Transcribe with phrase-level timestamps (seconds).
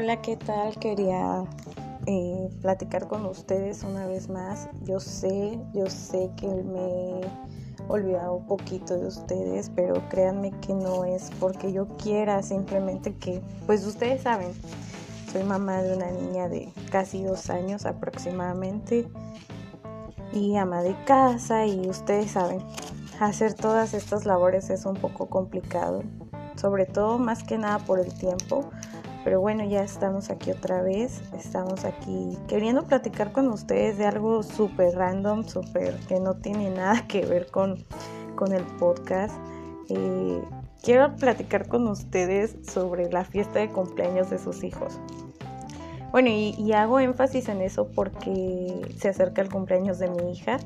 [0.00, 0.78] Hola, ¿qué tal?
[0.78, 1.44] Quería
[2.06, 4.68] eh, platicar con ustedes una vez más.
[4.84, 7.28] Yo sé, yo sé que me he
[7.88, 13.42] olvidado un poquito de ustedes, pero créanme que no es porque yo quiera, simplemente que,
[13.66, 14.52] pues ustedes saben,
[15.32, 19.08] soy mamá de una niña de casi dos años aproximadamente
[20.32, 22.60] y ama de casa y ustedes saben,
[23.18, 26.04] hacer todas estas labores es un poco complicado,
[26.54, 28.70] sobre todo más que nada por el tiempo
[29.28, 31.20] pero bueno, ya estamos aquí otra vez.
[31.36, 37.06] Estamos aquí queriendo platicar con ustedes de algo súper random, súper que no tiene nada
[37.06, 37.84] que ver con,
[38.36, 39.34] con el podcast.
[39.90, 40.40] Eh,
[40.82, 44.98] quiero platicar con ustedes sobre la fiesta de cumpleaños de sus hijos.
[46.10, 50.56] Bueno, y, hago énfasis en eso porque se acerca el cumpleaños de mi hija.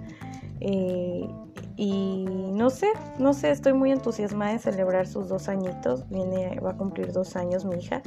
[0.60, 1.28] Eh,
[1.76, 2.88] y no sé,
[3.18, 6.08] no sé, estoy muy entusiasmada de celebrar sus dos añitos.
[6.10, 8.02] Viene, va a cumplir dos años mi hija.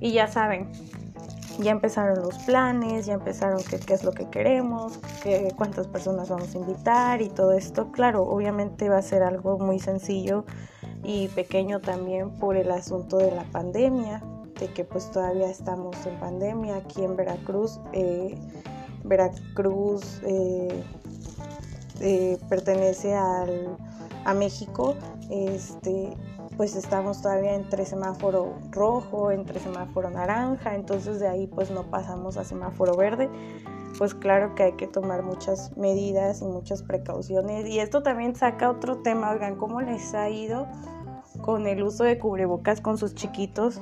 [0.00, 0.70] Y ya saben,
[1.58, 6.54] ya empezaron los planes, ya empezaron qué, es lo que queremos, qué, cuántas personas vamos
[6.54, 7.92] a invitar y todo esto.
[7.92, 10.44] Claro, obviamente va a ser algo muy sencillo
[11.04, 14.22] y pequeño también por el asunto de la pandemia,
[14.58, 17.80] de que pues todavía estamos en pandemia aquí en Veracruz.
[17.92, 18.38] Eh,
[19.04, 20.82] Veracruz eh,
[22.00, 23.76] eh, pertenece al,
[24.24, 24.94] a México.
[25.30, 26.16] Este,
[26.56, 32.36] pues estamos todavía entre semáforo rojo, entre semáforo naranja, entonces de ahí pues no pasamos
[32.36, 33.28] a semáforo verde.
[33.98, 37.66] Pues claro que hay que tomar muchas medidas y muchas precauciones.
[37.66, 40.66] Y esto también saca otro tema, oigan, ¿cómo les ha ido
[41.42, 43.80] con el uso de cubrebocas con sus chiquitos?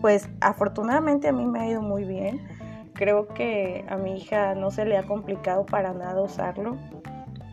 [0.00, 2.46] Pues afortunadamente a mí me ha ido muy bien.
[2.92, 6.76] Creo que a mi hija no se le ha complicado para nada usarlo.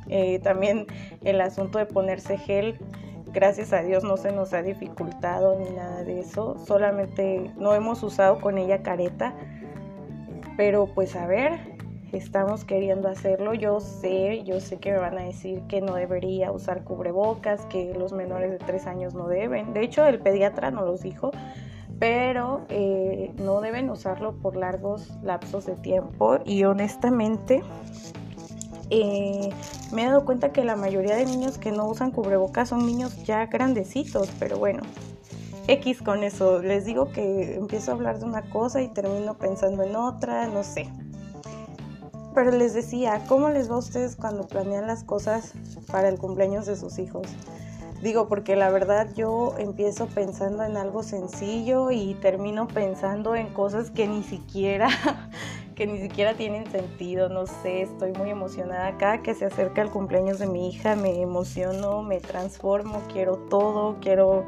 [0.08, 0.86] Eh, también
[1.23, 2.80] el asunto de ponerse gel
[3.34, 6.58] gracias a Dios no se nos ha dificultado ni nada de eso.
[6.66, 9.34] Solamente no hemos usado con ella careta.
[10.56, 11.60] Pero pues a ver,
[12.11, 13.54] estamos queriendo hacerlo.
[13.54, 17.93] Yo sé, yo sé que me van a decir que no debería usar cubrebocas, que
[17.93, 19.73] los menores de tres años no deben.
[19.73, 21.32] De hecho, el pediatra nos los dijo,
[21.99, 26.38] pero eh, no deben usarlo por largos lapsos de tiempo.
[26.45, 27.64] Y honestamente,
[28.95, 29.49] eh,
[29.92, 33.23] me he dado cuenta que la mayoría de niños que no usan cubrebocas son niños
[33.23, 34.83] ya grandecitos, pero bueno,
[35.67, 36.61] X con eso.
[36.61, 40.64] Les digo que empiezo a hablar de una cosa y termino pensando en otra, no
[40.64, 40.89] sé.
[42.36, 45.54] Pero les decía, ¿cómo les va a ustedes cuando planean las cosas
[45.92, 47.27] para el cumpleaños de sus hijos?
[48.04, 53.89] Digo, porque la verdad yo empiezo pensando en algo sencillo y termino pensando en cosas
[53.89, 54.89] que ni siquiera
[55.73, 58.98] que ni siquiera tienen sentido, no sé, estoy muy emocionada.
[58.98, 63.98] Cada que se acerca el cumpleaños de mi hija me emociono, me transformo, quiero todo,
[64.00, 64.45] quiero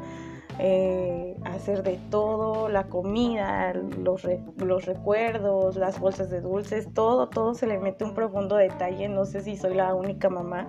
[0.58, 4.26] eh, hacer de todo, la comida, los,
[4.56, 9.08] los recuerdos, las bolsas de dulces, todo, todo se le mete un profundo detalle.
[9.08, 10.68] No sé si soy la única mamá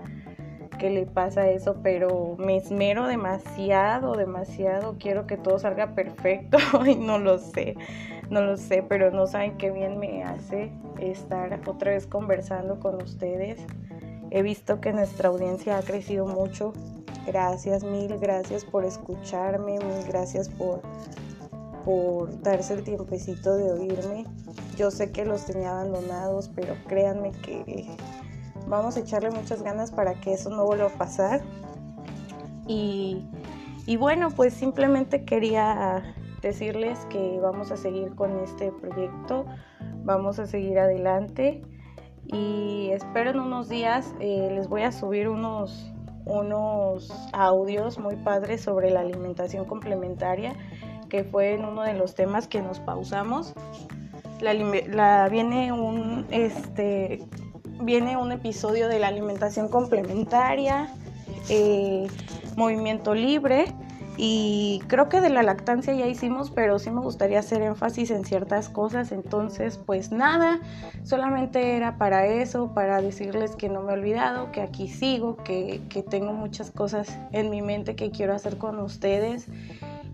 [0.77, 4.95] que le pasa eso, pero me esmero demasiado, demasiado.
[4.99, 7.75] Quiero que todo salga perfecto y no lo sé
[8.29, 13.01] no lo sé, pero no saben qué bien me hace estar otra vez conversando con
[13.01, 13.59] ustedes.
[14.31, 16.73] He visto que nuestra audiencia ha crecido mucho.
[17.25, 20.81] Gracias, mil gracias por escucharme, mil gracias por,
[21.85, 24.25] por darse el tiempecito de oírme.
[24.77, 27.88] Yo sé que los tenía abandonados, pero créanme que
[28.67, 31.41] vamos a echarle muchas ganas para que eso no vuelva a pasar.
[32.67, 33.25] Y,
[33.85, 39.45] y bueno, pues simplemente quería decirles que vamos a seguir con este proyecto,
[40.03, 41.61] vamos a seguir adelante
[42.27, 45.91] y espero en unos días eh, les voy a subir unos,
[46.25, 50.53] unos audios muy padres sobre la alimentación complementaria,
[51.09, 53.53] que fue en uno de los temas que nos pausamos.
[54.41, 57.25] La, viene un este
[57.81, 60.89] viene un episodio de la alimentación complementaria,
[61.49, 62.07] eh,
[62.55, 63.73] movimiento libre
[64.19, 68.25] y creo que de la lactancia ya hicimos, pero sí me gustaría hacer énfasis en
[68.25, 69.12] ciertas cosas.
[69.12, 70.59] Entonces, pues nada,
[71.03, 75.81] solamente era para eso, para decirles que no me he olvidado, que aquí sigo, que,
[75.89, 79.45] que tengo muchas cosas en mi mente que quiero hacer con ustedes.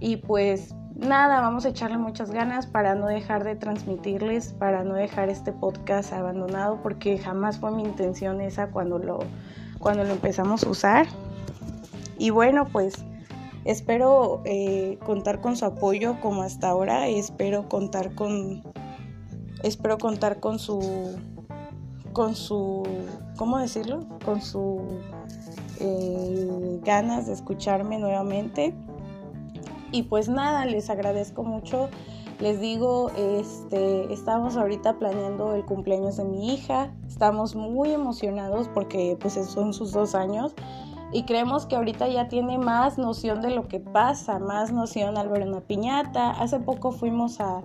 [0.02, 4.94] Y pues nada, vamos a echarle muchas ganas para no dejar de transmitirles, para no
[4.96, 9.20] dejar este podcast abandonado, porque jamás fue mi intención esa cuando lo,
[9.80, 11.08] cuando lo empezamos a usar.
[12.18, 13.04] Y bueno, pues
[13.66, 17.08] Espero eh, contar con su apoyo como hasta ahora.
[17.08, 18.62] Espero contar con.
[19.64, 21.18] Espero contar con su.
[22.12, 22.84] con su.
[23.38, 24.06] ¿cómo decirlo?
[24.26, 24.82] Con su
[25.80, 28.74] eh, ganas de escucharme nuevamente.
[29.94, 31.88] Y pues nada, les agradezco mucho
[32.40, 36.92] Les digo, este, estamos ahorita planeando el cumpleaños de mi hija.
[37.08, 40.54] Estamos muy emocionados porque pues son sus dos años
[41.14, 45.30] y creemos que ahorita ya tiene más noción de lo que pasa, más noción al
[45.30, 46.32] ver una piñata.
[46.32, 47.62] Hace poco fuimos a,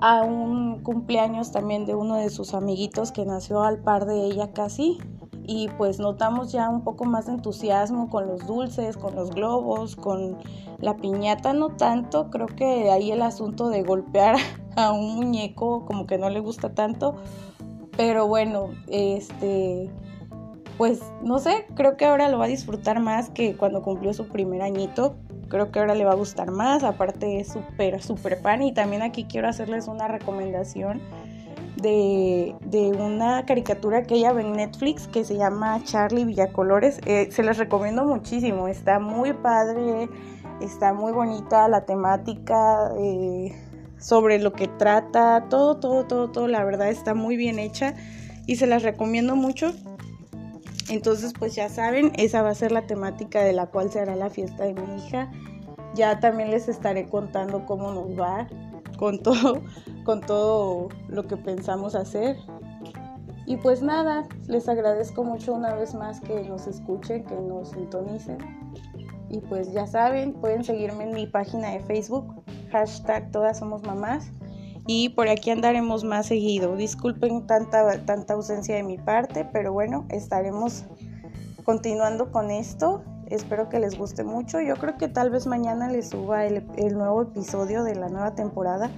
[0.00, 4.52] a un cumpleaños también de uno de sus amiguitos que nació al par de ella
[4.52, 4.98] casi
[5.48, 9.96] y pues notamos ya un poco más de entusiasmo con los dulces, con los globos,
[9.96, 10.36] con
[10.78, 14.36] la piñata no tanto, creo que ahí el asunto de golpear
[14.76, 17.16] a un muñeco como que no le gusta tanto,
[17.96, 19.90] pero bueno, este
[20.76, 24.28] pues no sé, creo que ahora lo va a disfrutar más que cuando cumplió su
[24.28, 25.16] primer añito.
[25.48, 28.62] Creo que ahora le va a gustar más, aparte es súper, súper fan.
[28.62, 31.00] Y también aquí quiero hacerles una recomendación
[31.82, 32.54] de,
[32.98, 37.00] una caricatura que ella ve en Netflix que se llama Charlie Villacolores.
[37.06, 40.08] Eh, se les recomiendo muchísimo, está muy padre,
[40.60, 43.52] está muy bonita la temática, eh,
[43.98, 47.94] sobre lo que trata, todo, todo, todo, todo, la verdad está muy bien hecha
[48.46, 49.72] y se las recomiendo mucho.
[50.88, 54.16] Entonces, pues ya saben, esa va a ser la temática de la cual se hará
[54.16, 55.30] la fiesta de mi hija.
[55.94, 58.46] Ya también les estaré contando cómo nos va
[58.98, 59.62] con todo,
[60.04, 62.36] con todo lo que pensamos hacer.
[63.46, 68.36] Y pues nada, les agradezco mucho una vez más que nos escuchen, que nos sintonicen.
[69.30, 74.30] Y pues ya saben, pueden seguirme en mi página de Facebook, hashtag todas somos mamás
[74.86, 76.74] y por aquí andaremos más seguido.
[76.74, 80.84] Disculpen tanta, tanta ausencia de mi parte, pero bueno, estaremos
[81.62, 83.02] continuando con esto.
[83.30, 84.60] Espero que les guste mucho.
[84.60, 86.64] Yo creo que tal vez mañana les suba el,
[86.94, 88.90] nuevo episodio de la nueva temporada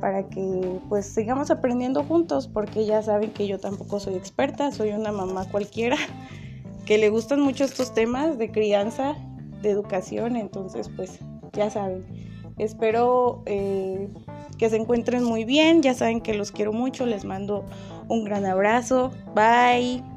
[0.00, 4.90] para que pues sigamos aprendiendo juntos porque ya saben que yo tampoco soy experta, soy
[4.92, 5.96] una mamá cualquiera
[6.86, 9.14] que le gustan mucho estos temas de crianza,
[9.62, 11.18] de educación, entonces pues
[11.52, 12.04] ya saben.
[12.60, 14.08] Espero eh,
[14.58, 15.82] que se encuentren muy bien.
[15.82, 17.06] Ya saben que los quiero mucho.
[17.06, 17.64] Les mando
[18.08, 19.10] un gran abrazo.
[19.34, 20.09] Bye.